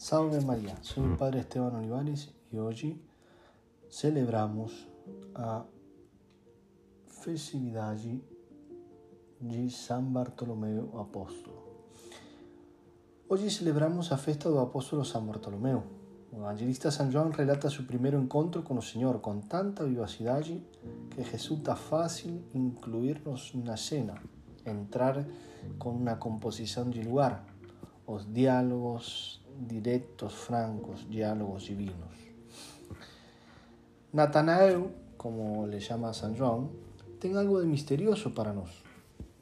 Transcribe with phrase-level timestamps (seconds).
[0.00, 3.02] Salve María, soy el Padre Esteban Olivares y hoy
[3.90, 4.88] celebramos
[5.34, 5.66] a
[7.04, 8.24] festividade
[9.40, 11.84] de San Bartolomeu Apóstolo.
[13.28, 15.84] Hoy celebramos a festa do apóstolo San Bartolomeu.
[16.32, 20.40] O evangelista San João relata su primer encontro con el Señor con tanta vivacidad
[21.10, 24.16] que resulta fácil incluirnos na cena,
[24.64, 25.28] entrar
[25.76, 27.44] con una composición de lugar,
[28.06, 32.14] os diálogos directos, francos, diálogos divinos.
[34.12, 34.86] Natanael,
[35.16, 36.68] como le llama San Juan,
[37.18, 38.84] tiene algo de misterioso para nosotros.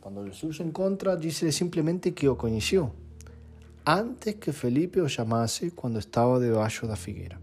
[0.01, 2.93] Cuando Jesús encuentra, dice simplemente que lo conoció,
[3.85, 7.41] antes que Felipe lo llamase cuando estaba debajo de la figuera.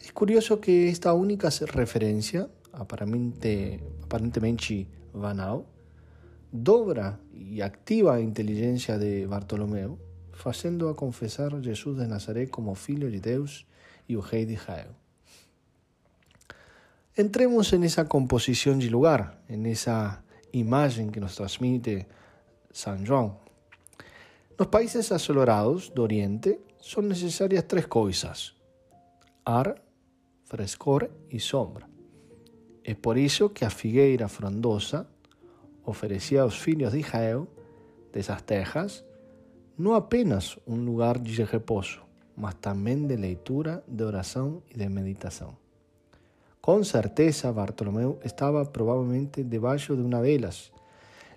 [0.00, 5.64] Es curioso que esta única referencia, aparentemente, aparentemente banal,
[6.50, 9.98] dobra y activa la inteligencia de Bartolomeo
[10.34, 13.66] fazendo a confessar Jesus de Nazaré como Filho de Deus
[14.08, 14.92] e o de Israel.
[17.16, 22.06] Entremos en esa composición de lugar, en esa imagen que nos transmite
[22.72, 23.38] San Juan.
[24.58, 28.54] Nos países asolados do Oriente son necesarias tres coisas:
[29.44, 29.80] ar,
[30.44, 31.88] frescor e sombra.
[32.82, 35.08] É por isso que a figueira frondosa
[35.84, 37.48] oferecía aos filhos de Israel
[38.12, 39.04] dessas terras
[39.76, 42.02] no apenas un lugar de reposo,
[42.36, 45.56] mas también de lectura, de oración y de meditación.
[46.60, 50.72] Con certeza, Bartolomeu estaba probablemente debajo de una de ellas,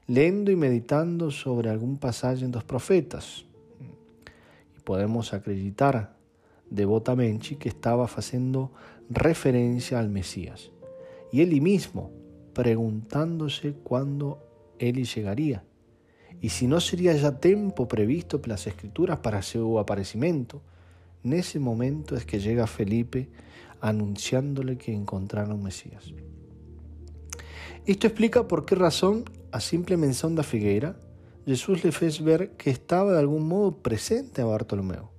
[0.06, 3.44] leyendo y meditando sobre algún pasaje en los profetas.
[4.78, 6.16] Y podemos acreditar
[6.70, 8.72] devotamente que estaba haciendo
[9.10, 10.72] referencia al Mesías.
[11.32, 12.12] Y él mismo
[12.54, 14.40] preguntándose cuándo
[14.80, 15.64] él llegaría
[16.42, 20.62] y si no sería ya tiempo previsto por las escrituras para su aparecimiento,
[21.24, 23.30] en ese momento es que llega Felipe
[23.82, 26.14] anunciándole que encontraron Mesías.
[27.86, 30.98] Esto explica por qué razón, a simple mención de figueira,
[31.46, 35.10] Jesús le fez ver que estaba de algún modo presente a Bartolomeo,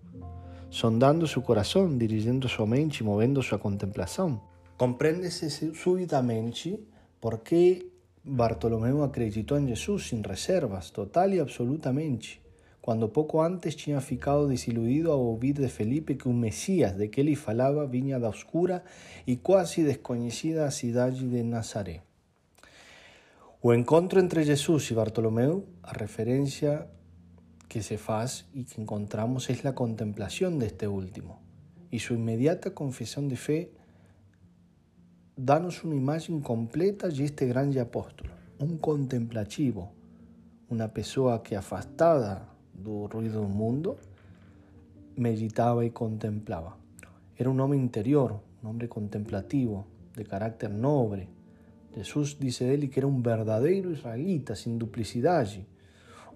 [0.69, 4.43] sondando su corazón, dirigiendo su mente y moviendo su contemplación.
[4.77, 6.81] Compréndese súbitamente
[7.21, 7.87] por qué
[8.31, 12.41] Bartolomeo acreditó en Jesús sin reservas, total y absolutamente,
[12.83, 17.22] cuando poco antes tinha ficado desiludido a oír de Felipe que un Mesías de que
[17.22, 18.84] él falaba vinha da oscura
[19.25, 22.03] y quase desconocida ciudad de Nazaré.
[23.62, 26.87] O encontro entre Jesús y Bartolomeo, a referencia
[27.69, 31.41] que se faz y que encontramos es la contemplación de este último
[31.91, 33.72] y su inmediata confesión de fe
[35.41, 39.93] danos una imagen completa de este grande apóstolo, un contemplativo,
[40.69, 43.99] una persona que afastada del ruido del mundo,
[45.15, 46.76] meditaba y contemplaba.
[47.37, 51.28] Era un hombre interior, un hombre contemplativo, de carácter noble.
[51.94, 55.47] Jesús dice de él que era un verdadero israelita, sin duplicidad,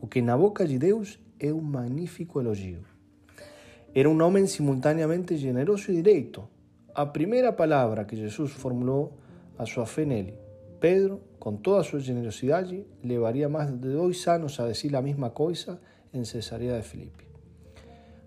[0.00, 2.78] o que na boca de Deus es un magnífico elogio.
[3.94, 6.48] Era un hombre simultáneamente generoso y directo,
[6.94, 9.10] a primera palabra que Jesús formuló
[9.58, 10.34] a su fe en él.
[10.80, 12.66] Pedro, con toda su generosidad,
[13.03, 15.78] llevaría más de dos años a decir la misma cosa
[16.12, 17.25] en Cesarea de Filipe.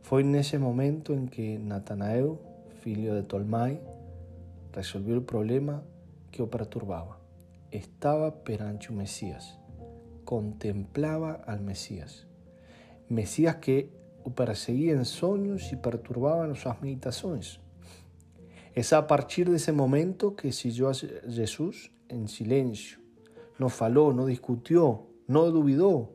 [0.02, 2.38] Fue en ese momento en que Natanael,
[2.82, 3.82] filho de Tolmai,
[4.74, 5.84] resolvió el problema
[6.32, 7.20] que lo perturbaba.
[7.72, 9.58] Estaba perante un Mesías,
[10.24, 12.26] contemplaba al Mesías.
[13.10, 13.90] Mesías que
[14.24, 17.60] o perseguía en sueños y perturbaba sus meditaciones.
[18.76, 23.00] Es a partir de ese momento que siguió a Jesús en silencio.
[23.58, 26.12] No faló, no discutió, no dudó.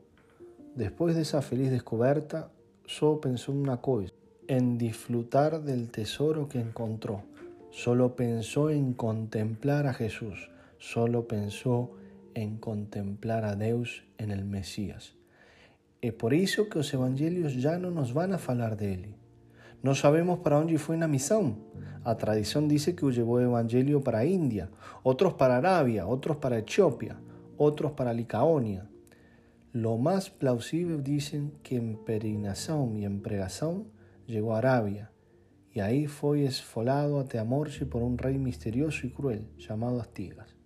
[0.75, 2.51] Después de esa feliz descubierta,
[2.85, 4.13] solo pensó en una cosa,
[4.47, 7.23] en disfrutar del tesoro que encontró.
[7.71, 10.51] Solo pensó en contemplar a Jesús.
[10.79, 11.93] Solo pensó
[12.35, 15.15] en contemplar a Dios en el Mesías.
[16.03, 19.15] Es por eso que los evangelios ya no nos van a hablar de él.
[19.83, 21.59] No sabemos para dónde fue la misión.
[22.05, 24.71] La tradición dice que llevó el evangelio para India,
[25.03, 27.19] otros para Arabia, otros para Etiopía,
[27.57, 28.89] otros para Licaonia.
[29.73, 33.89] Lo más plausible dicen que en peregrinación y en pregación
[34.27, 35.13] llegó a Arabia,
[35.73, 40.57] y ahí fue esfolado a Teamorche por un rey misterioso y cruel llamado Astigas.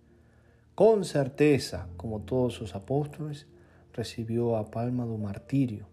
[0.73, 3.47] Con certeza, como todos sus apóstoles,
[3.93, 5.87] recibió a palma de martirio.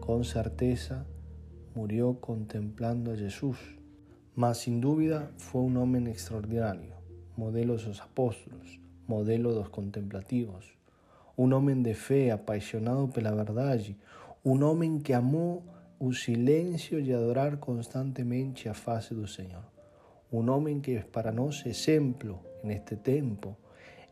[0.00, 1.06] Con certeza,
[1.76, 3.58] murió contemplando a Jesús,
[4.34, 6.94] mas sin duda fue un hombre extraordinario,
[7.36, 10.72] modelo de los apóstoles, modelo de los contemplativos,
[11.36, 13.78] un hombre de fe apasionado por la verdad,
[14.42, 15.62] un hombre que amó
[15.98, 19.64] o silêncio e adorar constantemente a face do Senhor.
[20.32, 23.56] Um homem que é para nós exemplo neste tempo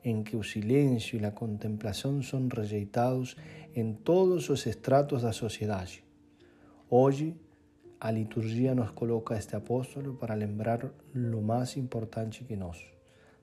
[0.02, 3.36] em que o silêncio e a contemplação são rejeitados
[3.74, 6.04] em todos os estratos da sociedade.
[6.90, 7.34] Hoje,
[8.00, 12.78] a liturgia nos coloca este apóstolo para lembrar lo mais importante que nós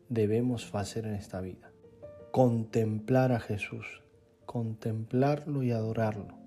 [0.10, 1.72] devemos fazer nesta vida:
[2.32, 4.02] contemplar a Jesus,
[4.46, 6.42] contemplarlo e adorarlo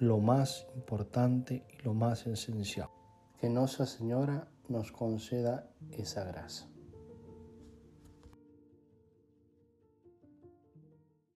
[0.00, 2.88] lo más importante y lo más esencial.
[3.40, 6.73] Que Nuestra Señora nos conceda esa gracia.